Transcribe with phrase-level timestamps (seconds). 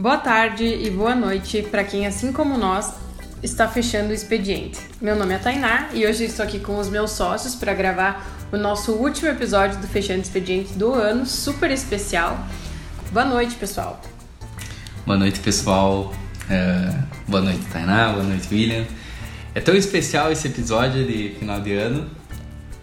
[0.00, 2.94] Boa tarde e boa noite para quem, assim como nós,
[3.42, 4.80] está fechando o expediente.
[4.98, 8.56] Meu nome é Tainá e hoje estou aqui com os meus sócios para gravar o
[8.56, 12.46] nosso último episódio do Fechando Expediente do ano, super especial.
[13.12, 14.00] Boa noite, pessoal.
[15.04, 16.14] Boa noite, pessoal.
[16.48, 16.94] É,
[17.28, 18.14] boa noite, Tainá.
[18.14, 18.86] Boa noite, William.
[19.54, 22.08] É tão especial esse episódio de final de ano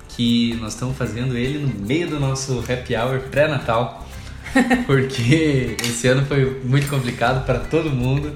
[0.10, 4.07] que nós estamos fazendo ele no meio do nosso happy hour pré-natal.
[4.86, 8.36] porque esse ano foi muito complicado para todo mundo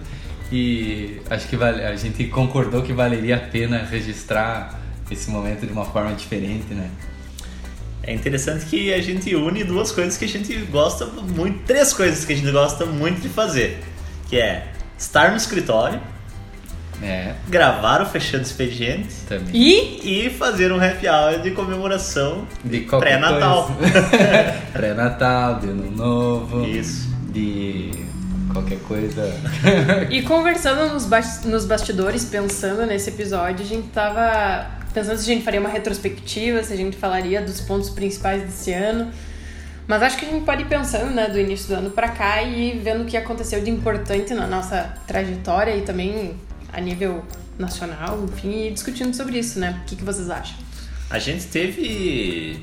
[0.52, 5.72] e acho que vale, a gente concordou que valeria a pena registrar esse momento de
[5.72, 6.90] uma forma diferente, né?
[8.04, 12.26] É interessante que a gente une duas coisas que a gente gosta muito, três coisas
[12.26, 13.80] que a gente gosta muito de fazer,
[14.28, 16.02] que é estar no escritório,
[17.04, 19.50] É, gravar o fechando expediente também.
[19.54, 23.72] E e fazer um happy hour de comemoração De pré-natal.
[24.72, 26.66] Pré-natal, de ano novo.
[26.66, 27.10] Isso.
[27.32, 27.92] De
[28.54, 29.34] qualquer coisa.
[30.10, 35.34] E conversando nos, bas- nos bastidores, pensando nesse episódio, a gente tava pensando se a
[35.34, 39.10] gente faria uma retrospectiva, se a gente falaria dos pontos principais desse ano.
[39.88, 42.42] Mas acho que a gente pode ir pensando, né, do início do ano pra cá
[42.44, 46.36] e vendo o que aconteceu de importante na nossa trajetória e também
[46.74, 47.24] a nível
[47.58, 49.80] nacional, enfim, e discutindo sobre isso, né?
[49.84, 50.56] O que, que vocês acham?
[51.10, 52.60] A gente teve,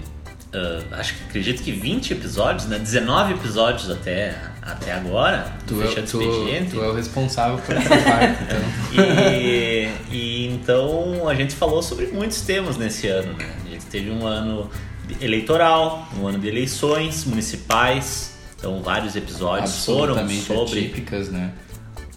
[0.52, 2.78] ah, acho que acredito que 20 episódios, né?
[2.78, 6.70] 19 episódios até, até agora, Tu, é- fechando tu, expediente.
[6.72, 9.04] tu é o responsável por essa parte, então.
[9.04, 13.54] E, e então a gente falou sobre muitos temas nesse ano, né?
[13.66, 14.70] A gente teve um ano
[15.20, 21.52] eleitoral, um ano de eleições municipais, então vários episódios foram sobre atípicas, né?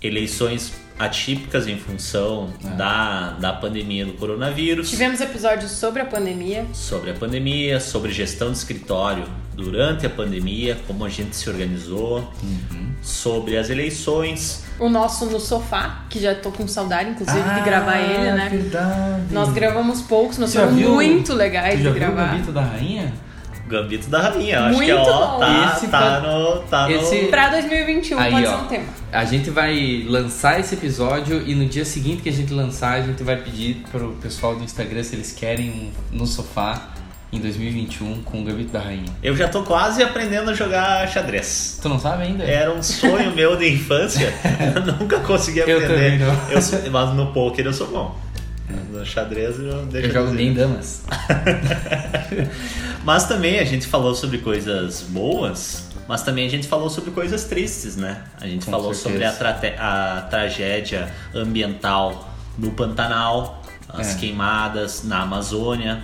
[0.02, 0.74] eleições
[1.06, 2.70] atípicas em função É.
[2.76, 8.52] da, da pandemia do coronavírus, Tivemos episódios sobre a pandemia, sobre a pandemia, sobre gestão
[8.52, 9.24] de escritório
[9.56, 12.92] durante a pandemia, como a gente se organizou, Uhum.
[13.02, 18.00] sobre as eleições, o nosso no sofá, que já tô com saudade, inclusive, de gravar
[18.00, 18.46] ele, né?
[18.46, 19.22] Ah, Verdade.
[19.34, 22.32] Nós gravamos poucos, mas foram muito legais Tu já de viu o gravar.
[22.32, 23.14] Gambito da Rainha?
[23.72, 24.56] Gambito da Rainha.
[24.58, 25.40] Eu acho que Muito ó, bom.
[25.40, 28.50] tá, Esse tá, no, tá no- esse- Pra 2021 Aí, pode ó.
[28.50, 28.86] ser um tema.
[29.12, 33.02] A gente vai lançar esse episódio e no dia seguinte que a gente lançar, a
[33.02, 36.90] gente vai pedir pro pessoal do Instagram se eles querem um no sofá
[37.34, 39.06] em 2021 com o Gambito da Rainha.
[39.24, 41.80] Eu já tô quase aprendendo a jogar xadrez.
[41.82, 42.44] Tu não sabe ainda?
[42.44, 44.34] Era um sonho meu de infância.
[44.76, 45.88] Eu nunca consegui Eu aprender.
[45.88, 46.50] também não.
[46.50, 48.16] Eu sou- mas no poker eu sou bom.
[48.92, 51.04] No xadrez eu deixo Eu jogo bem damas.
[53.04, 57.46] Mas também a gente falou sobre coisas boas, mas também a gente falou sobre coisas
[57.46, 58.24] tristes, né?
[58.40, 59.32] A gente Com falou certeza.
[59.34, 64.20] sobre a, a tragédia ambiental no Pantanal, as É.
[64.20, 66.04] queimadas na Amazônia.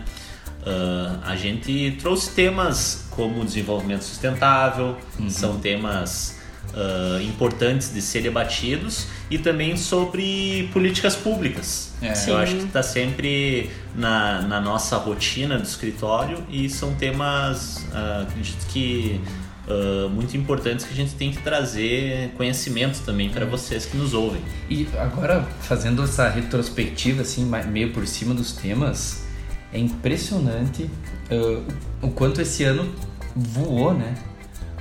[0.65, 5.29] Ah, a gente trouxe temas como desenvolvimento sustentável, Uhum.
[5.29, 6.36] são temas
[6.73, 11.93] ah, importantes de ser debatidos e também sobre políticas públicas.
[12.01, 12.13] É.
[12.29, 18.25] Eu acho que está sempre na, na nossa rotina do escritório e são temas, ah,
[18.27, 19.19] acredito que
[19.67, 24.13] ah, muito importantes que a gente tem que trazer conhecimento também para vocês que nos
[24.13, 24.41] ouvem.
[24.69, 29.25] E agora, fazendo essa retrospectiva, assim, meio por cima dos temas,
[29.73, 30.89] é impressionante
[31.29, 31.61] ah,
[32.01, 32.93] o quanto esse ano
[33.35, 34.15] voou, né?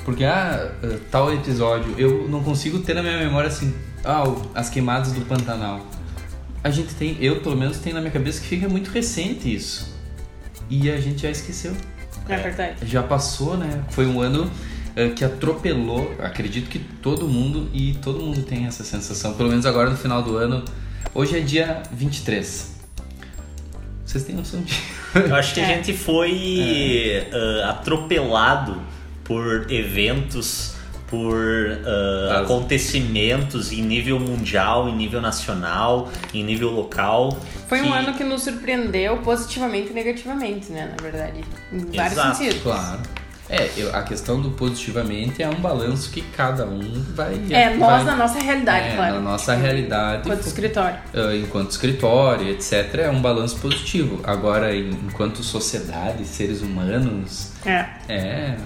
[0.06, 3.75] Porque, ah, ah, tal episódio, eu não consigo ter na minha memória, assim,
[4.05, 4.22] ah,
[4.55, 5.84] as queimadas do Pantanal.
[6.62, 9.93] A gente tem, eu pelo menos tenho na minha cabeça que fica muito recente isso.
[10.71, 11.77] E a gente já esqueceu.
[12.28, 12.87] É verdade.
[12.89, 13.83] Já passou, né?
[13.91, 14.49] Foi um ano
[14.94, 19.67] eh, que atropelou, acredito que todo mundo, e todo mundo tem essa sensação, pelo menos
[19.67, 20.64] agora no final do ano.
[21.12, 22.76] Hoje é dia 23.
[24.05, 24.73] Vocês têm noção de.
[25.14, 25.75] Eu acho que a É.
[25.76, 27.26] gente foi
[27.64, 28.81] ah, atropelado
[29.26, 30.75] por eventos,
[31.08, 31.34] por
[31.84, 37.37] ah, As- acontecimentos em nível mundial, em nível nacional, em nível local.
[37.69, 40.94] Foi um que- ano que nos surpreendeu positivamente e negativamente, né?
[40.96, 41.40] Na verdade.
[41.73, 42.37] Em vários Exato.
[42.37, 42.62] sentidos.
[42.62, 43.00] Claro.
[43.48, 46.81] É, eu- a questão do positivamente é um balanço que cada um
[47.14, 47.40] vai.
[47.50, 49.14] É, nós vai- na nossa realidade, é, claro.
[49.14, 50.22] Na nossa realidade.
[50.28, 50.98] Enquanto escritório.
[51.14, 54.20] ah, enquanto escritório, etc., é um balanço positivo.
[54.25, 57.87] Agora, em- enquanto sociedade, seres humanos, É.
[58.08, 58.56] é.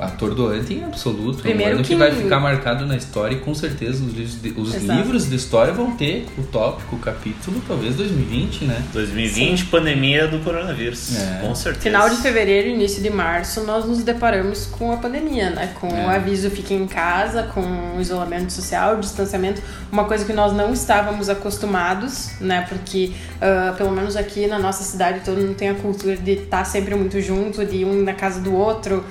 [0.00, 1.42] atordoante em absoluto.
[1.42, 4.12] Primeiro é um ano que- que vai ficar marcado na história e com certeza os
[4.14, 8.82] livros de, os livros de história vão ter o tópico, o capítulo, talvez 2020, né?
[8.92, 11.14] 2020, pandemia do coronavírus.
[11.16, 11.40] É.
[11.42, 11.82] Com certeza.
[11.84, 14.21] Final de fevereiro, início de março, nós nos deparamos
[14.70, 15.74] com a pandemia, né?
[15.80, 16.06] Com É.
[16.06, 17.60] o aviso fique em casa, com
[17.96, 19.60] o isolamento social, o distanciamento,
[19.90, 22.64] uma coisa que nós não estávamos acostumados, né?
[22.68, 26.64] Porque, ah, pelo menos aqui na nossa cidade, todo mundo tem a cultura de estar
[26.64, 29.04] sempre muito junto, de um na casa do outro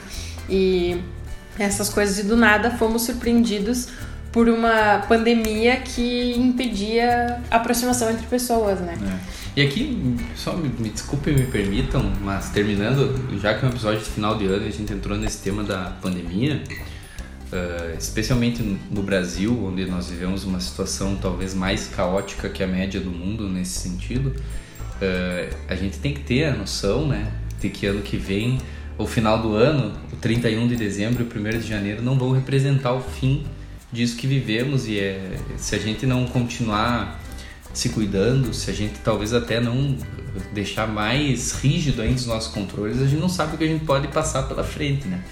[0.50, 1.02] e
[1.60, 2.20] essas coisas.
[2.20, 3.88] E do nada fomos surpreendidos
[4.32, 8.98] por uma pandemia que impedia a aproximação entre pessoas, né?
[9.56, 14.00] E aqui, só me, me desculpem, me permitam, mas terminando, já que é um episódio
[14.00, 16.64] de final de ano e a gente entrou nesse tema da pandemia,
[17.52, 23.02] eh, especialmente no Brasil, onde nós vivemos uma situação talvez mais caótica que a média
[23.02, 24.34] do mundo nesse sentido,
[25.02, 27.30] eh, a gente tem que ter a noção, né,
[27.60, 28.58] de que ano que vem,
[28.98, 32.32] o final do ano, o 31 de dezembro e o 1 de janeiro não vão
[32.32, 33.44] representar o fim
[33.92, 37.20] disso que vivemos e é, se a gente não continuar
[37.74, 39.98] se cuidando, se a gente talvez até não
[40.54, 43.86] deixar mais rígido ainda os nossos controles, a gente não sabe o que a gente
[43.86, 45.24] pode passar pela frente, né?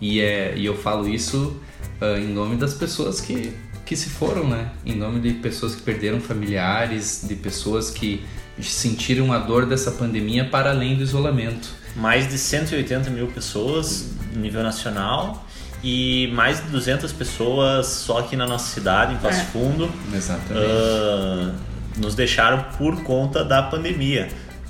[0.00, 1.60] E, é, e eu falo isso
[2.00, 3.52] ah, em nome das pessoas que,
[3.84, 4.70] que se foram, né?
[4.84, 8.24] Em nome de pessoas que perderam familiares, de pessoas que
[8.60, 11.68] sentiram a dor dessa pandemia para além do isolamento.
[11.96, 15.46] Mais de 180 mil pessoas nível nacional
[15.82, 19.44] e mais de 200 pessoas só aqui na nossa cidade, em Passo É.
[19.44, 20.66] Fundo, Exatamente.
[20.66, 21.52] ah,
[21.98, 24.28] nos deixaram por conta da pandemia,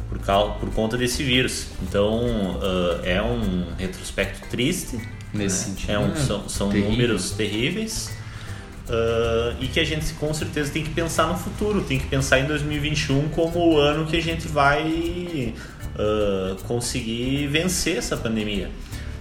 [0.08, 1.66] por, causa, por conta desse vírus.
[1.82, 4.99] Então ah, é um retrospecto triste,
[5.32, 5.75] Nesse né?
[5.76, 5.90] sentido.
[5.93, 6.90] É um- é são são terrível.
[6.93, 8.11] números terríveis.
[8.90, 12.38] ah, e que a gente com certeza tem que pensar no futuro, tem que pensar
[12.40, 15.54] em 2021 como o ano que a gente vai
[15.99, 18.70] ah, conseguir vencer essa pandemia.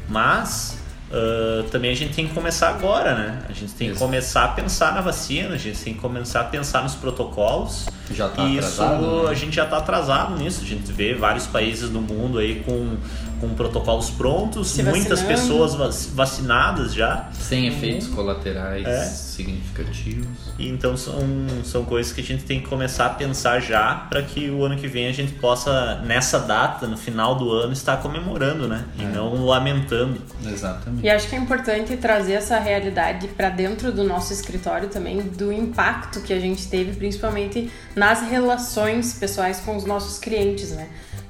[0.09, 0.76] Mas
[1.11, 3.39] ah, também a gente tem que começar agora, né?
[3.49, 4.03] A gente tem que Isso.
[4.03, 7.87] começar a pensar na vacina, a gente tem que começar a pensar nos protocolos.
[8.11, 9.29] Já tá e isso atrasado, né?
[9.29, 10.61] a gente já está atrasado nisso.
[10.63, 12.97] A gente vê vários países do mundo aí com,
[13.39, 15.41] com protocolos prontos, Se muitas vacinando.
[15.41, 17.29] pessoas vac- vacinadas já.
[17.33, 19.05] Sem efeitos colaterais É.
[19.05, 20.27] significativos.
[20.57, 21.19] E então são,
[21.63, 24.75] são coisas que a gente tem que começar a pensar já para que o ano
[24.77, 28.85] que vem a gente possa, nessa data, no final do ano, estar comemorando, né?
[28.97, 29.07] E É.
[29.07, 30.21] não lamentando.
[30.45, 31.05] Exatamente.
[31.05, 35.51] E acho que é importante trazer essa realidade para dentro do nosso escritório também, do
[35.51, 40.87] impacto que a gente teve, principalmente nas relações pessoais com os nossos clientes, né?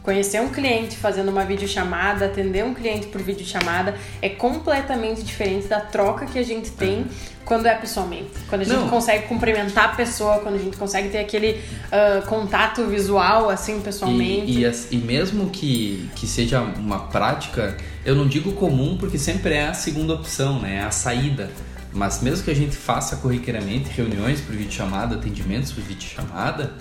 [0.08, 5.82] Conhecer um cliente fazendo uma videochamada, atender um cliente por videochamada é completamente diferente da
[5.82, 7.06] troca que a gente tem
[7.44, 8.30] quando é pessoalmente.
[8.48, 8.88] Quando a gente Não.
[8.88, 11.62] consegue cumprimentar a pessoa, quando a gente consegue ter aquele
[11.92, 14.50] ah, contato visual, assim, pessoalmente.
[14.50, 17.76] E, e, e mesmo que, que seja uma prática,
[18.06, 20.76] eu não digo comum porque sempre é a segunda opção, né?
[20.76, 21.52] É a saída.
[21.92, 26.72] Mas mesmo que a gente faça corriqueiramente reuniões por videochamada, atendimentos por videochamada,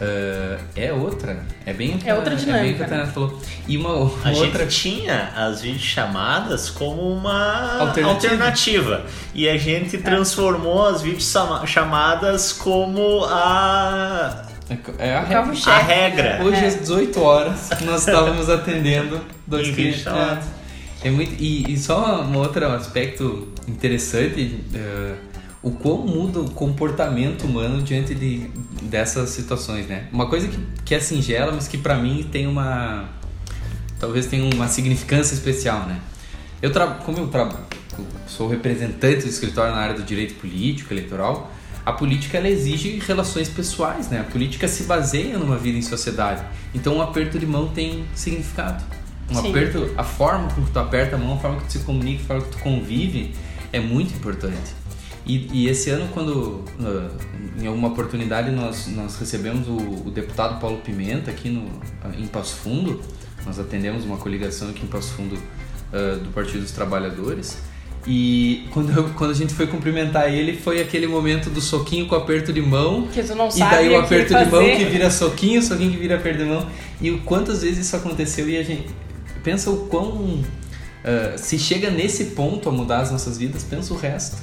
[0.00, 1.38] eh, é outra.
[1.64, 2.96] É bem, É outra É bem o dinâmica, que a né?
[2.98, 3.40] Tainá falou.
[3.66, 4.32] E uma A outra.
[4.34, 8.10] gente tinha as videochamadas como uma Alternativa.
[8.34, 9.06] alternativa.
[9.34, 14.42] E a gente transformou as videochamadas como a,
[14.98, 15.72] É a regra.
[15.72, 16.40] a regra.
[16.44, 20.06] Hoje às 18 horas nós estávamos atendendo dois clientes.
[20.06, 20.38] É,
[21.08, 25.12] é muito, e, e só um outro aspecto interessante, é,
[25.66, 28.48] o quão muda o comportamento humano diante de,
[28.82, 30.06] dessas situações, né?
[30.12, 33.08] Uma coisa que, que é singela, mas que pra mim tem uma...
[33.98, 35.98] talvez tenha uma significância especial, né?
[36.62, 36.86] Eu tra...
[36.86, 37.50] como eu tra...
[38.28, 41.50] sou representante do escritório na área do direito político, eleitoral,
[41.84, 44.20] a política ela exige relações pessoais, né?
[44.20, 46.44] A política se baseia numa vida em sociedade.
[46.72, 48.84] Então um aperto de mão tem significado.
[49.28, 49.50] Um Sim.
[49.50, 52.26] aperto, a forma como tu aperta a mão, a forma que tu se comunica, a
[52.26, 53.34] forma que tu convive
[53.72, 54.85] é muito importante.
[55.26, 56.62] E, e esse ano, quando
[57.60, 61.68] em alguma oportunidade nós, nós recebemos o, o deputado Paulo Pimenta aqui no,
[62.18, 63.00] em Passo Fundo,
[63.44, 65.36] nós atendemos uma coligação aqui em Passo Fundo
[65.92, 67.58] ah, do Partido dos Trabalhadores.
[68.06, 72.14] E quando, eu- quando a gente foi cumprimentar ele, foi aquele momento do soquinho com
[72.14, 73.08] aperto de mão.
[73.12, 75.96] Que tu não E sabe daí o aperto de mão que vira soquinho, soquinho que
[75.96, 76.68] vira aperto de mão.
[77.00, 78.86] E o quantas vezes isso aconteceu e a gente
[79.42, 80.40] pensa o quão
[81.04, 84.36] ah, se chega nesse ponto a mudar as nossas vidas, pensa o resto.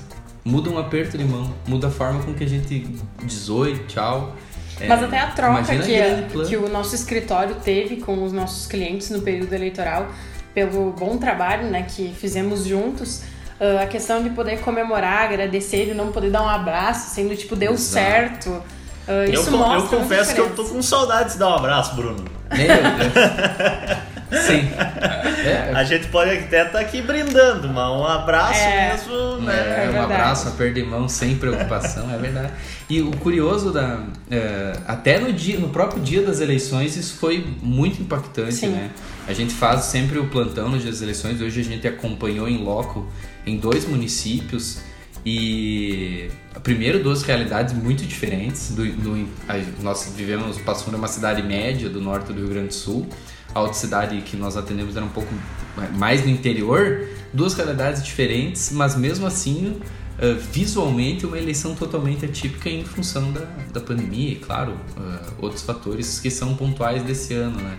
[0.45, 2.85] Muda um aperto de mão, muda a forma com que a gente
[3.23, 4.35] diz oi, tchau.
[4.79, 6.49] É, Mas até a troca que, plano.
[6.49, 10.07] que o nosso escritório teve com os nossos clientes no período eleitoral,
[10.53, 13.21] pelo bom trabalho né, que fizemos juntos,
[13.59, 17.55] ah, a questão de poder comemorar, agradecer, de não poder dar um abraço, sendo tipo,
[17.55, 17.93] deu Exato.
[17.93, 18.63] certo.
[19.07, 21.95] ah, Eu, isso mostra eu confesso que eu tô com saudades de dar um abraço,
[21.95, 22.25] Bruno.
[22.51, 24.03] Meu Deus.
[24.41, 24.69] Sim.
[25.43, 25.71] É.
[25.73, 28.91] A gente pode até estar tá aqui brindando, mas um abraço é.
[28.91, 29.85] mesmo, né?
[29.85, 32.53] É, um abraço, aperto mão sem preocupação, é verdade.
[32.89, 34.03] E o curioso da.
[34.31, 38.69] É, até no, dia, no próprio dia das eleições, isso foi muito impactante, Sim.
[38.69, 38.89] né?
[39.27, 42.63] A gente faz sempre o plantão no dia das eleições, hoje a gente acompanhou em
[42.63, 43.11] loco
[43.45, 44.79] em dois municípios.
[45.25, 46.29] E
[46.63, 48.71] primeiro duas realidades muito diferentes.
[48.71, 49.27] Do, do,
[49.81, 53.07] nós vivemos, Passo Fundo é uma cidade média do norte do Rio Grande do Sul
[53.53, 55.33] a cidade que nós atendemos era um pouco
[55.93, 59.79] mais no interior, duas realidades diferentes, mas mesmo assim,
[60.19, 65.63] uh, visualmente, uma eleição totalmente atípica em função da, da pandemia e, claro, uh, outros
[65.63, 67.77] fatores que são pontuais desse ano, né?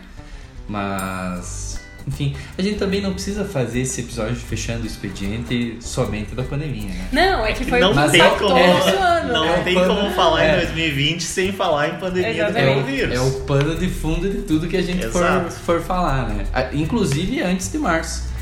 [0.69, 6.43] Mas enfim, a gente também não precisa fazer esse episódio fechando o expediente somente da
[6.43, 7.09] pandemia, né?
[7.13, 9.63] Não, é que foi não tem como, ano, Não né?
[9.65, 10.57] tem como falar é.
[10.57, 13.15] em 2020 sem falar em pandemia do coronavírus.
[13.15, 16.29] É o, é o pano de fundo de tudo que a gente for, for falar,
[16.29, 16.45] né?
[16.75, 18.35] Inclusive antes de março.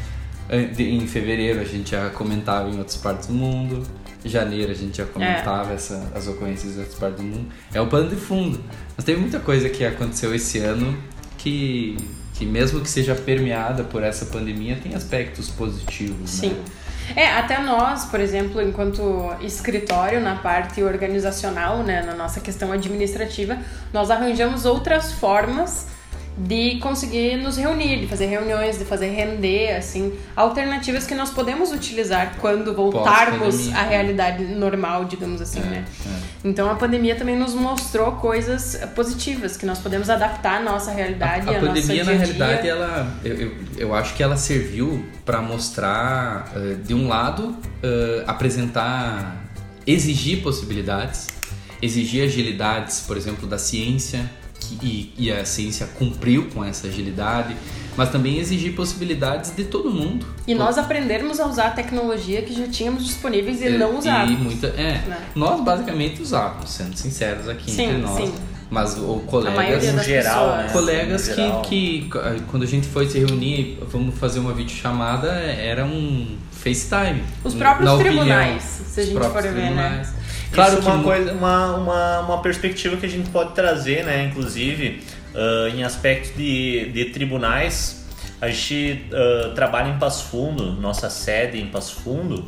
[0.50, 3.86] Em fevereiro a gente já comentava em outras partes do mundo.
[4.24, 5.74] Em janeiro a gente já comentava é.
[5.74, 7.46] essa, as ocorrências em outras partes do mundo.
[7.72, 8.60] É o pano de fundo.
[8.96, 10.96] Mas teve muita coisa que aconteceu esse ano
[11.38, 11.96] que
[12.34, 16.20] que mesmo que seja permeada por essa pandemia, tem aspectos positivos.
[16.20, 16.26] Né?
[16.26, 16.50] Sim.
[16.50, 16.64] Né?
[17.14, 23.58] É, até nós, por exemplo, enquanto escritório na parte organizacional, né, na nossa questão administrativa,
[23.92, 25.86] nós arranjamos outras formas
[26.36, 31.72] de conseguir nos reunir, de fazer reuniões, de fazer render, assim, alternativas que nós podemos
[31.72, 35.84] utilizar quando voltarmos à realidade normal, digamos assim, é, né?
[36.06, 36.32] É.
[36.48, 41.48] Então a pandemia também nos mostrou coisas positivas que nós podemos adaptar à nossa realidade.
[41.48, 46.50] A, a pandemia, na realidade, ela, eu, eu, eu, acho que ela serviu para mostrar,
[46.56, 49.36] uh, de um lado, uh, apresentar,
[49.86, 51.26] exigir possibilidades,
[51.82, 54.30] exigir agilidades, por exemplo, da ciência
[54.82, 57.56] e, e, a ciência cumpriu com essa agilidade,
[57.96, 60.26] mas também exigir possibilidades de todo mundo.
[60.46, 64.32] E nós aprendermos a usar a tecnologia que já tínhamos disponíveis e, e não usávamos.
[64.32, 65.18] E muita, é, né?
[65.34, 68.28] nós basicamente usávamos, sendo sinceros aqui sim, entre nós.
[68.28, 68.34] Sim.
[68.70, 70.70] Mas o colegas no geral, né?
[70.72, 71.62] colegas que, geral.
[71.62, 72.10] que
[72.50, 77.22] quando a gente foi se reunir, vamos fazer uma videochamada, era um FaceTime.
[77.44, 80.02] Os próprios tribunais, opinião, se a gente for ver, né?
[80.52, 84.24] Claro Isso é uma coisa, uma, uma, uma perspectiva que a gente pode trazer, né?
[84.24, 85.02] Inclusive,
[85.34, 88.04] uh, em aspectos de, de tribunais,
[88.40, 92.44] a gente uh, trabalha em Passo Fundo, nossa sede em Passo Fundo,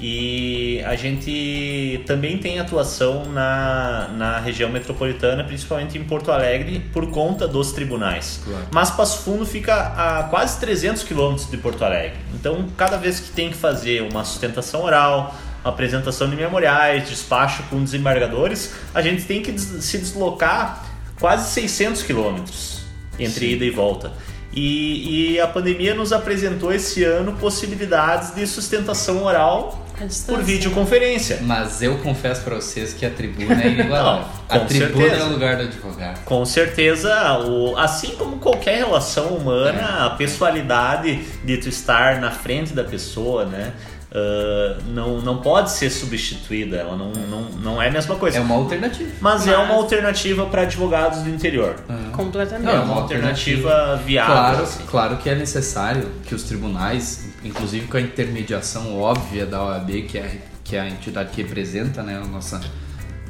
[0.00, 7.10] e a gente também tem atuação na, na região metropolitana, principalmente em Porto Alegre, por
[7.10, 8.40] conta dos tribunais.
[8.42, 8.66] Claro.
[8.70, 12.18] Mas Passo Fundo fica a quase 300 quilômetros de Porto Alegre.
[12.34, 17.82] Então, cada vez que tem que fazer uma sustentação oral, apresentação de memoriais, despacho com
[17.82, 20.84] desembargadores, a gente tem que se deslocar
[21.18, 22.80] quase 600 quilômetros
[23.18, 23.52] entre Sim.
[23.52, 24.12] ida e volta.
[24.52, 29.86] E, e, a pandemia nos apresentou esse ano possibilidades de sustentação oral
[30.26, 31.38] por videoconferência.
[31.42, 34.26] Mas eu confesso para vocês que a tribuna é inigualável.
[34.48, 35.22] a tribuna certeza.
[35.22, 36.24] é o lugar do advogado.
[36.24, 40.06] Com certeza, o, assim como qualquer relação humana, é.
[40.06, 43.72] a pessoalidade de tu estar na frente da pessoa, né?
[44.10, 48.38] Uh, não, não pode ser substituída, ela não, não, não é a mesma coisa.
[48.38, 49.10] É uma alternativa.
[49.20, 49.48] Mas, Mas...
[49.48, 51.76] é uma alternativa para advogados do interior.
[51.88, 52.12] Uhum.
[52.12, 52.66] Completamente.
[52.66, 54.34] Não, é uma alternativa, alternativa viável.
[54.34, 54.84] Claro, assim.
[54.86, 60.18] claro que é necessário que os tribunais, inclusive com a intermediação óbvia da OAB, que
[60.18, 62.60] é, que é a entidade que representa né, a, nossa,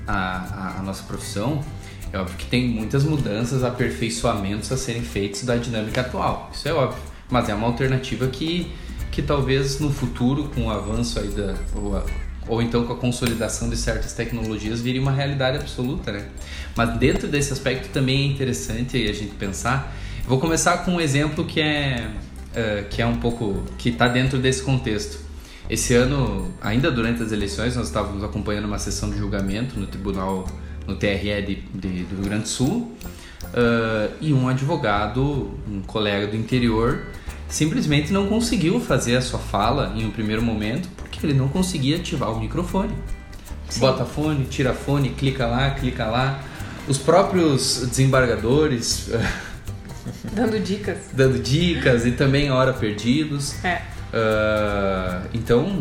[0.06, 1.62] a, a, a nossa profissão,
[2.12, 6.50] é óbvio que tem muitas mudanças, aperfeiçoamentos a serem feitos da dinâmica atual.
[6.52, 6.98] Isso é óbvio.
[7.30, 8.72] Mas é uma alternativa que
[9.10, 11.54] que talvez no futuro, com o avanço aí da.
[11.74, 12.02] Ou,
[12.48, 16.26] ou então com a consolidação de certas tecnologias, vire uma realidade absoluta, né?
[16.76, 19.94] Mas dentro desse aspecto também é interessante a gente pensar.
[20.26, 22.08] Vou começar com um exemplo que é,
[22.50, 23.64] uh, que é um pouco.
[23.78, 25.18] que está dentro desse contexto.
[25.68, 30.44] Esse ano, ainda durante as eleições, nós estávamos acompanhando uma sessão de julgamento no tribunal,
[30.84, 32.92] no TRE de, de do Rio Grande do Sul,
[33.44, 37.06] uh, e um advogado, um colega do interior,
[37.50, 41.96] simplesmente não conseguiu fazer a sua fala em um primeiro momento porque ele não conseguia
[41.96, 42.94] ativar o microfone.
[43.68, 43.80] Sim.
[43.80, 46.42] Bota fone, tira fone, clica lá, clica lá.
[46.88, 49.10] Os próprios desembargadores
[50.32, 53.62] dando dicas, dando dicas e também hora perdidos.
[53.64, 53.82] É.
[54.12, 55.80] Uh, então,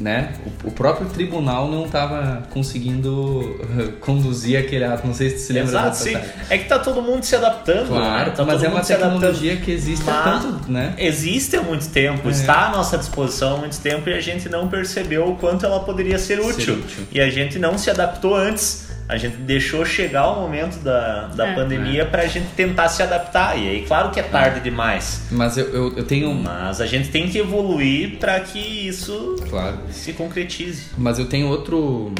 [0.00, 5.06] né, o, o, próprio tribunal não estava conseguindo uh, conduzir aquele ato.
[5.06, 6.16] Não sei se você lembra Exato, sim.
[6.50, 7.88] É que tá todo mundo se adaptando.
[7.88, 8.36] Claro, né?
[8.36, 10.94] tá mas é uma tecnologia que existe há tanto, né?
[10.98, 12.30] Existe há muito tempo, é.
[12.32, 15.78] está à nossa disposição há muito tempo e a gente não percebeu o quanto ela
[15.78, 16.64] poderia ser útil.
[16.64, 17.04] Ser útil.
[17.12, 21.48] E a gente não se adaptou antes a gente deixou chegar o momento da, da
[21.48, 21.54] É.
[21.54, 23.56] pandemia para a gente tentar se adaptar.
[23.58, 25.22] E aí, claro que é tarde demais.
[25.30, 26.34] Mas eu, eu, eu tenho.
[26.34, 29.78] Mas a gente tem que evoluir para que isso Claro.
[29.90, 30.88] se concretize.
[30.98, 32.12] Mas eu tenho outro,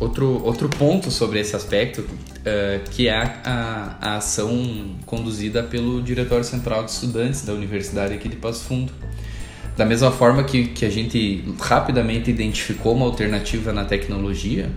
[0.00, 2.06] outro, outro ponto sobre esse aspecto,
[2.44, 8.14] eh, que é a, a, a ação conduzida pelo Diretório Central de Estudantes da Universidade
[8.14, 8.92] aqui de Passo Fundo.
[9.76, 14.70] Da mesma forma que, que a gente rapidamente identificou uma alternativa na tecnologia,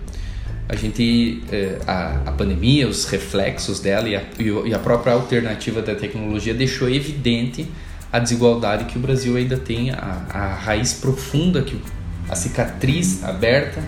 [0.68, 4.22] a gente eh, a, a pandemia, os reflexos dela e a,
[4.64, 7.68] e a própria alternativa da tecnologia deixou evidente
[8.10, 11.80] a desigualdade que o Brasil ainda tem, a, a raiz profunda, que
[12.28, 13.82] a cicatriz aberta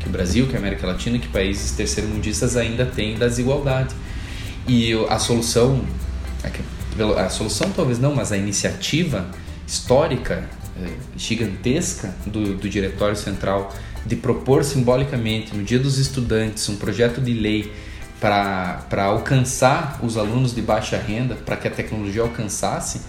[0.00, 3.94] que o Brasil, que a América Latina, que países terceiro-mundistas ainda têm da desigualdade.
[4.66, 5.84] E a solução,
[7.16, 9.26] a solução talvez não, mas a iniciativa
[9.66, 10.48] histórica,
[10.80, 13.74] eh, gigantesca do, do Diretório Central
[14.06, 17.72] de propor simbolicamente no Dia dos Estudantes um projeto de lei
[18.20, 23.02] para alcançar os alunos de baixa renda, para que a tecnologia alcançasse,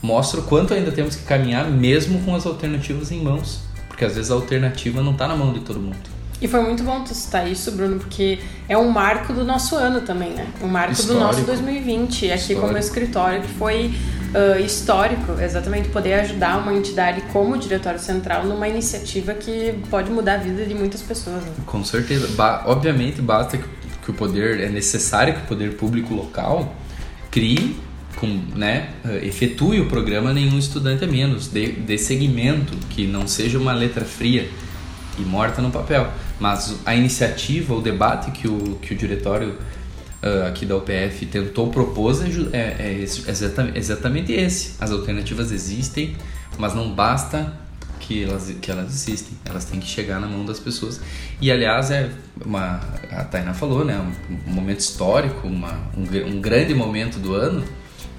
[0.00, 3.60] mostra o quanto ainda temos que caminhar mesmo com as alternativas em mãos.
[3.88, 6.12] Porque às vezes a alternativa não está na mão de todo mundo.
[6.40, 10.00] E foi muito bom tu citar isso, Bruno, porque é um marco do nosso ano
[10.00, 10.48] também, né?
[10.60, 11.64] Um marco do nosso Histórico.
[11.64, 12.66] 2020, aqui Histórico.
[12.66, 13.94] como escritório, que foi
[14.34, 20.10] ah, histórico, exatamente, poder ajudar uma entidade como o Diretório Central numa iniciativa que pode
[20.10, 21.42] mudar a vida de muitas pessoas.
[21.44, 21.52] Né?
[21.66, 22.28] Com certeza.
[22.36, 23.64] Ba- obviamente basta que,
[24.04, 26.74] que o poder, é necessário que o poder público local
[27.30, 27.76] crie,
[28.16, 28.90] com, né,
[29.22, 34.04] efetue o programa Nenhum Estudante a Menos, dê, dê segmento, que não seja uma letra
[34.04, 34.48] fria
[35.18, 36.08] e morta no papel.
[36.38, 39.56] Mas a iniciativa, o debate que o, que o diretório
[40.22, 42.12] ah, aqui da UPF tentou propor
[42.52, 44.74] é, é, é exatamente, exatamente esse.
[44.80, 46.16] As alternativas existem,
[46.58, 47.52] mas não basta
[47.98, 49.36] que elas, que elas existem.
[49.44, 51.00] Elas têm que chegar na mão das pessoas.
[51.40, 52.10] E aliás, é
[52.44, 52.80] uma.
[53.10, 53.98] A Tainá falou, né?
[53.98, 57.64] Um, um momento histórico, uma, um, um grande momento do ano.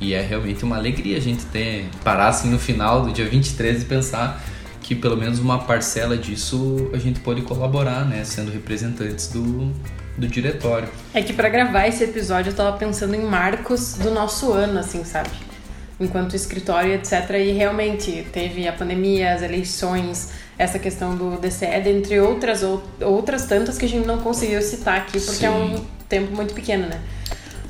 [0.01, 3.83] E é realmente uma alegria a gente ter parar assim no final do dia 23
[3.83, 4.43] e pensar
[4.81, 8.25] que pelo menos uma parcela disso a gente pode colaborar, né?
[8.25, 9.71] Sendo representantes do,
[10.17, 10.87] do diretório.
[11.13, 15.03] É que pra gravar esse episódio eu tava pensando em marcos do nosso ano, assim,
[15.03, 15.29] sabe?
[15.99, 17.29] Enquanto escritório, etc.
[17.39, 23.45] E realmente teve a pandemia, as eleições, essa questão do DCE, dentre outras, ou- outras
[23.45, 25.85] tantas que a gente não conseguiu citar aqui, porque é um Sim.
[26.09, 26.99] tempo muito pequeno, né?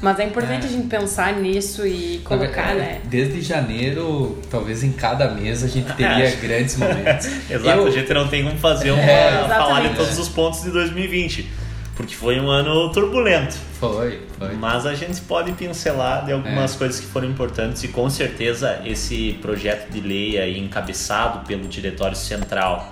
[0.01, 0.67] Mas é importante É.
[0.67, 3.01] a gente pensar nisso e colocar, É, né?
[3.05, 7.25] Desde janeiro, talvez em cada mês a gente teria grandes momentos.
[7.49, 10.61] Exato, Eu- a gente não tem como fazer uma É, falar de todos os pontos
[10.63, 11.49] de 2020,
[11.95, 13.55] porque foi um ano turbulento.
[13.79, 14.53] Foi, foi.
[14.55, 16.77] Mas a gente pode pincelar de algumas É.
[16.77, 22.15] coisas que foram importantes e com certeza esse projeto de lei aí encabeçado pelo Diretório
[22.15, 22.89] Central,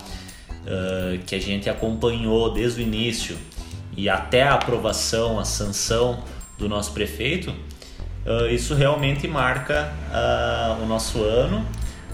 [0.68, 3.36] ah, que a gente acompanhou desde o início
[3.98, 6.24] e até a aprovação, a sanção
[6.58, 7.54] do nosso prefeito,
[8.26, 11.66] ah, isso realmente marca ah, o nosso ano,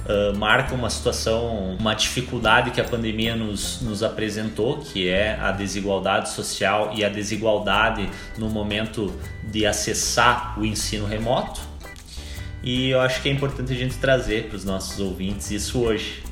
[0.07, 5.51] ah, marca uma situação, uma dificuldade que a pandemia nos, nos apresentou, que é a
[5.51, 11.59] desigualdade social e a desigualdade no momento de acessar o ensino remoto.
[12.63, 16.23] E eu acho que é importante a gente trazer para os nossos ouvintes isso hoje.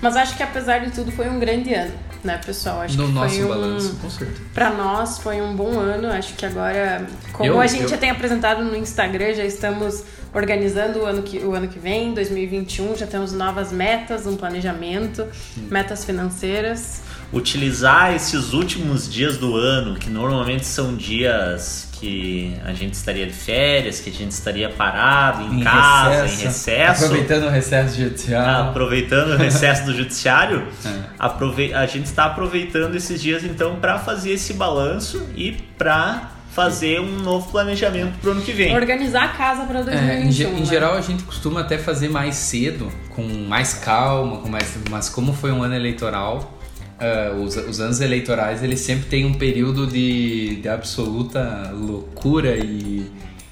[0.00, 1.92] Mas acho que apesar de tudo foi um grande ano,
[2.24, 2.80] né, pessoal?
[2.80, 3.48] Acho no que nosso foi um...
[3.48, 4.40] balanço, com certeza.
[4.54, 7.96] Pra nós foi um bom ano, acho que agora, como Eu- a gente eu- já
[7.98, 12.96] tem apresentado no Instagram, já estamos organizando o ano que, o ano que vem, 2021,
[12.96, 15.26] já temos novas metas, um planejamento,
[15.68, 17.02] metas financeiras.
[17.32, 23.32] Utilizar esses últimos dias do ano, que normalmente são dias que a gente estaria de
[23.32, 27.04] férias, que a gente estaria parado em, casa, em recesso.
[27.04, 28.68] Aproveitando o recesso judicial.
[28.70, 30.92] Aproveitando o recesso do judiciário, É.
[31.18, 37.00] aprove- a gente está aproveitando esses dias então para fazer esse balanço e para fazer
[37.00, 38.74] um novo planejamento para o ano que vem.
[38.74, 40.26] Organizar a casa para É, 2021.
[40.28, 40.64] em, ge- em né?
[40.66, 45.32] geral a gente costuma até fazer mais cedo, com mais calma, com mais, mas como
[45.32, 46.58] foi um ano eleitoral,
[47.00, 53.10] ah, os, os anos eleitorais eles sempre têm um período de, de absoluta loucura e,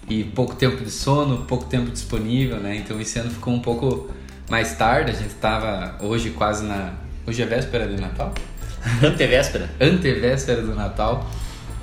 [0.09, 2.77] e pouco tempo de sono, pouco tempo disponível, né?
[2.77, 4.11] Então esse ano ficou um pouco
[4.51, 6.93] mais tarde, a gente estava hoje quase na.
[7.27, 8.35] Hoje é véspera de Natal?
[9.03, 9.69] Antevéspera.
[9.81, 11.29] antevéspera do Natal,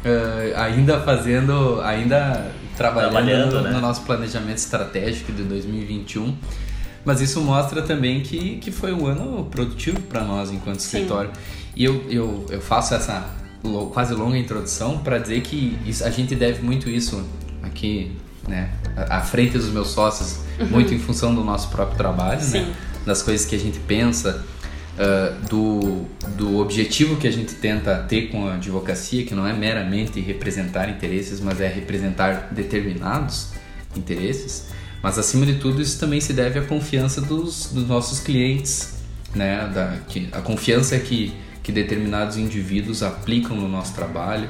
[0.03, 3.71] eh, ainda fazendo, ainda trabalhando, Trabalhando, no, né?
[3.71, 6.35] no nosso planejamento estratégico de 2021.
[7.05, 10.97] Mas isso mostra também que, que foi um ano produtivo para nós enquanto Sim.
[10.97, 11.29] escritório.
[11.75, 13.29] E eu, eu, eu faço essa
[13.93, 17.23] quase longa introdução para dizer que isso- a gente deve muito isso
[17.63, 18.11] aqui,
[18.47, 20.39] né, à frente dos meus sócios,
[20.69, 22.61] muito em função do nosso próprio trabalho, Sim.
[22.61, 22.73] né,
[23.05, 24.43] das coisas que a gente pensa,
[24.97, 26.05] uh, do,
[26.37, 30.87] do objetivo que a gente tenta ter com a advocacia, que não é meramente representar
[30.89, 33.49] interesses, mas é representar determinados
[33.95, 34.67] interesses.
[35.05, 38.95] Mas acima de tudo, isso também se deve à confiança dos, dos nossos clientes,
[39.35, 39.71] né?
[39.71, 44.49] Da, que, a confiança que, que determinados indivíduos aplicam no nosso trabalho.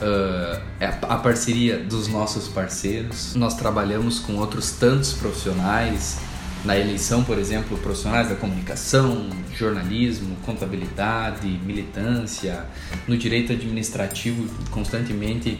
[0.00, 0.62] Uh,
[1.02, 3.34] a parceria dos nossos parceiros.
[3.34, 6.20] Nós trabalhamos com outros tantos profissionais,
[6.64, 12.64] na eleição, por exemplo, profissionais da comunicação, jornalismo, contabilidade, militância,
[13.08, 15.58] no direito administrativo, constantemente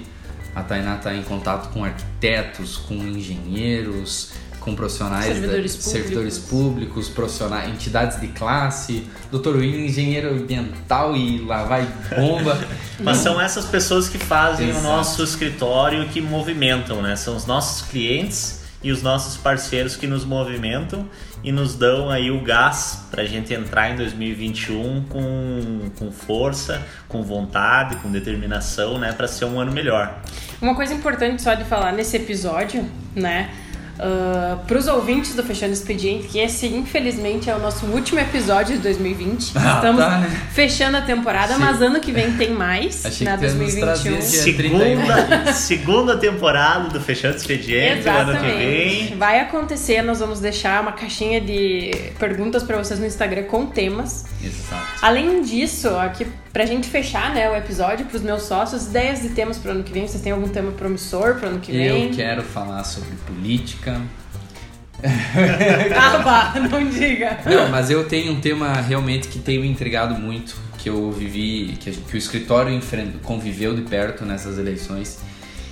[0.56, 5.92] a Tainá está em contato com arquitetos, com engenheiros, com profissionais servidores, da, públicos.
[5.92, 12.58] servidores públicos, profissionais, entidades de classe, doutor William, engenheiro ambiental e lá vai bomba.
[12.98, 14.86] Mas são essas pessoas que fazem Exato.
[14.86, 17.16] o nosso escritório que movimentam, né?
[17.16, 21.08] São os nossos clientes e os nossos parceiros que nos movimentam
[21.42, 26.82] e nos dão aí o gás para a gente entrar em 2021 com, com força,
[27.08, 30.20] com vontade, com determinação, né, para ser um ano melhor.
[30.60, 32.84] Uma coisa importante só de falar nesse episódio,
[33.14, 33.50] né?
[33.98, 38.76] Uh, para os ouvintes do Fechando Expediente, que esse infelizmente é o nosso último episódio
[38.76, 39.52] de 2020.
[39.56, 40.42] Ah, Estamos tá, né?
[40.52, 41.60] fechando a temporada, Sim.
[41.60, 43.80] mas ano que vem tem mais, Achei na nos 2021.
[43.86, 44.78] trazer Dia 31.
[44.78, 49.16] Segunda, segunda temporada do Fechando Expediente, o ano que vem.
[49.16, 54.26] Vai acontecer, nós vamos deixar uma caixinha de perguntas para vocês no Instagram com temas.
[54.44, 54.86] Exato.
[55.02, 59.58] Além disso, aqui pra gente fechar, né, o episódio pros meus sócios, ideias de temas
[59.58, 60.06] pro ano que vem.
[60.06, 62.10] Vocês têm algum tema promissor pro ano que vem?
[62.10, 63.85] Eu quero falar sobre política.
[65.94, 67.38] Ah, vá, não diga.
[67.44, 71.76] Não, mas eu tenho um tema realmente que tem me intrigado muito, que eu vivi,
[71.78, 72.78] que, que o escritório
[73.22, 75.18] conviveu de perto nessas eleições,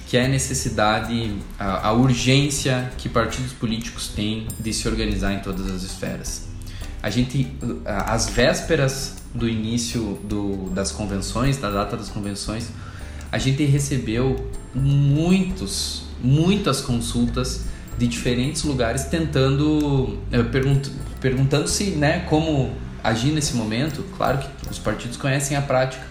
[0.07, 5.41] que é a necessidade, a, a urgência que partidos políticos têm de se organizar em
[5.41, 6.47] todas as esferas.
[7.03, 7.53] A gente,
[7.85, 12.71] às vésperas do início do, das convenções, da data das convenções,
[13.31, 17.65] a gente recebeu muitos, muitas consultas
[17.99, 20.89] de diferentes lugares tentando, eh, pergunt,
[21.21, 24.05] perguntando-se né, como agir nesse momento.
[24.17, 26.03] Claro que os partidos conhecem a prática,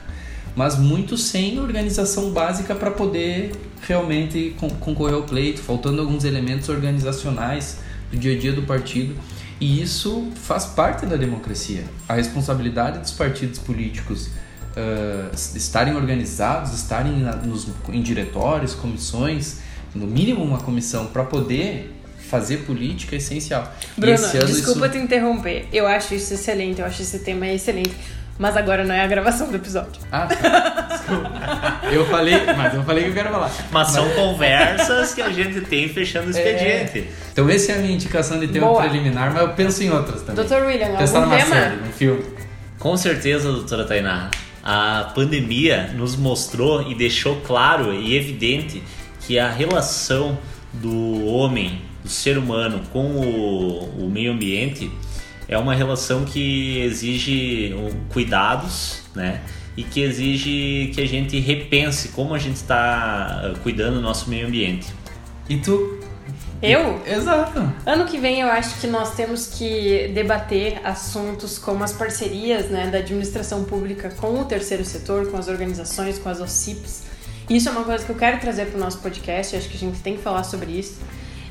[0.55, 3.51] mas muitos sem organização básica para poder
[3.87, 7.79] realmente con- concorrer ao pleito, faltando alguns elementos organizacionais
[8.11, 9.15] do dia a dia do partido.
[9.59, 11.83] E isso faz parte da democracia.
[12.07, 14.29] A responsabilidade dos partidos políticos
[14.75, 19.57] ah, estarem organizados, estarem na- nos, em diretórios, comissões,
[19.93, 21.93] no mínimo uma comissão, para poder
[22.29, 23.71] fazer política é essencial.
[23.97, 24.89] Bruno, desculpa isso...
[24.89, 25.67] te interromper.
[25.71, 27.95] Eu acho isso excelente, eu acho esse tema excelente.
[28.39, 30.01] Mas agora não é a gravação do episódio.
[30.11, 30.87] Ah, tá.
[30.89, 31.31] Desculpa.
[31.91, 33.51] Eu falei, mas eu falei que eu quero falar.
[33.71, 37.07] Mas são conversas que a gente tem fechando o expediente.
[37.31, 38.81] Então essa é a minha indicação de tema Boa.
[38.81, 40.43] preliminar, mas eu penso em outras também.
[40.43, 40.65] Dr.
[40.65, 41.55] William, Pensar algum numa tema?
[41.55, 42.23] série, num filme.
[42.79, 44.31] Com certeza, doutora Tainá.
[44.63, 48.81] A pandemia nos mostrou e deixou claro e evidente
[49.25, 50.37] que a relação
[50.73, 54.91] do homem, do ser humano com o, o meio ambiente
[55.47, 57.75] é uma relação que exige
[58.11, 59.41] cuidados, né?
[59.75, 64.47] E que exige que a gente repense como a gente está cuidando do nosso meio
[64.47, 64.87] ambiente.
[65.49, 65.99] E tu?
[66.61, 67.01] Eu?
[67.05, 67.59] Exato.
[67.85, 72.87] Ano que vem eu acho que nós temos que debater assuntos como as parcerias né,
[72.87, 77.12] da administração pública com o terceiro setor, com as organizações, com as OCIPs.
[77.49, 79.79] Isso é uma coisa que eu quero trazer para o nosso podcast, acho que a
[79.79, 80.99] gente tem que falar sobre isso.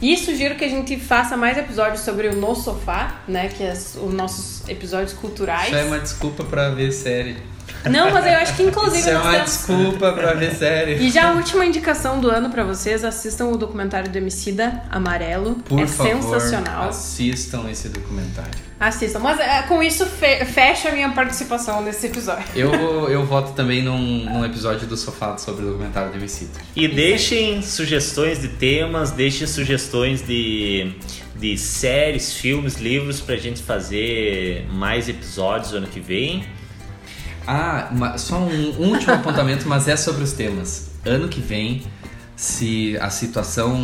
[0.00, 3.72] E sugiro que a gente faça mais episódios sobre o No Sofá, né, que é
[3.72, 5.68] os nossos episódios culturais.
[5.68, 7.36] Isso é uma desculpa pra ver série.
[7.90, 9.50] Não, mas eu acho que inclusive Isso é nós uma temos...
[9.50, 10.94] desculpa pra ver série.
[10.94, 15.56] E já a última indicação do ano pra vocês, assistam o documentário do Emicida Amarelo.
[15.64, 16.88] Por é favor, sensacional.
[16.88, 18.50] assistam esse documentário.
[18.78, 19.20] Assistam.
[19.20, 22.44] Mas é, com isso fe fecha a minha participação nesse episódio.
[22.54, 22.72] Eu,
[23.08, 26.60] eu voto também num, num episódio do Sofá sobre o documentário do Emicida.
[26.74, 30.92] E deixem sugestões de temas, deixem sugestões de,
[31.36, 36.44] de séries, filmes, livros pra gente fazer mais episódios ano que vem.
[37.46, 40.90] Ah, uma- só um, um último apontamento, mas é sobre os temas.
[41.04, 41.82] Ano que vem,
[42.36, 43.76] se a situação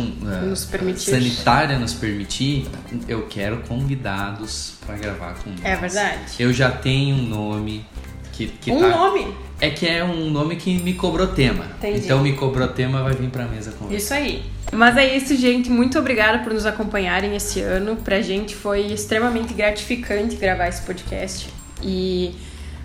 [0.47, 1.11] Nos permitir.
[1.11, 2.67] sanitária nos permitir,
[3.07, 5.63] eu quero convidados para gravar com nós.
[5.63, 6.19] É verdade.
[6.39, 7.85] Eu já tenho um nome
[8.31, 9.27] que, que um tá- nome.
[9.61, 11.65] É que é um nome que me cobrou tema.
[11.77, 11.99] Entendi.
[12.05, 14.41] Então me cobrou tema, vai vir pra mesa com Isso aí.
[14.71, 15.69] Mas é isso, gente.
[15.69, 17.97] Muito obrigada por nos acompanharem esse ano.
[17.97, 21.49] Pra gente foi extremamente gratificante gravar esse podcast.
[21.83, 22.33] E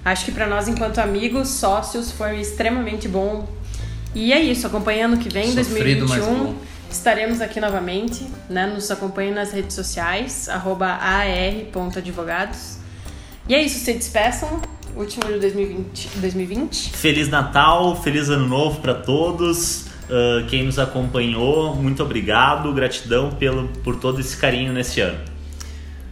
[0.04, 3.48] acho que pra nós, enquanto amigos, sócios, foi extremamente bom.
[4.14, 4.66] E é isso.
[4.66, 6.44] Acompanhando que vem, Sofrido, mas 2021.
[6.44, 6.54] bom.
[6.90, 8.66] Estaremos aqui novamente, né?
[8.66, 12.78] Nos acompanhem nas redes sociais, arroba ar.advogados.
[13.48, 14.62] E é isso, se despeçam.
[14.96, 16.18] Último de 2020.
[16.18, 16.90] 2020.
[16.90, 19.86] Feliz Natal, feliz Ano Novo para todos.
[20.04, 25.18] Uh, quem nos acompanhou, muito obrigado, gratidão pelo, por todo esse carinho nesse ano.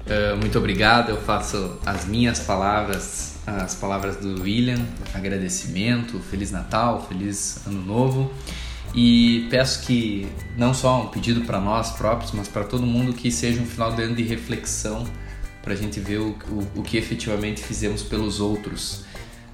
[0.06, 7.06] Uh, muito obrigado, eu faço as minhas palavras, as palavras do William, agradecimento, Feliz Natal,
[7.08, 8.32] Feliz Ano Novo.
[8.94, 13.30] E peço que não só um pedido para nós próprios, mas para todo mundo que
[13.30, 15.04] seja um final de ano de reflexão
[15.62, 19.04] para a gente ver o, o, o, que efetivamente fizemos pelos outros.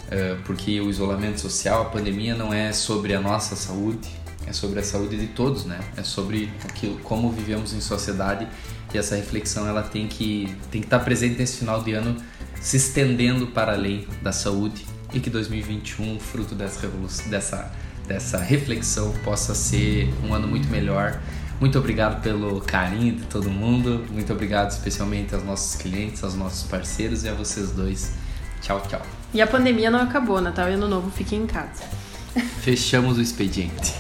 [0.07, 4.09] Uh, porque o isolamento social, a pandemia não é sobre a nossa saúde,
[4.47, 5.79] é sobre a saúde de todos, né?
[5.97, 8.49] É sobre aquilo, como vivemos em sociedade
[8.93, 12.17] e essa reflexão ela tem que tem que estar presente nesse final de ano,
[12.61, 17.73] se estendendo para além da saúde e que 2021, fruto dessa revolução, dessa
[18.07, 21.21] dessa reflexão, possa ser um ano muito melhor
[21.61, 24.05] muito obrigado pelo carinho de todo mundo.
[24.13, 28.13] Muito obrigado especialmente aos nossos clientes, aos nossos parceiros e a vocês dois.
[28.61, 29.03] Tchau, tchau.
[29.35, 31.83] E a pandemia não acabou, Natal e Ano Novo fiquem em casa.
[32.63, 33.93] Fechamos o expediente.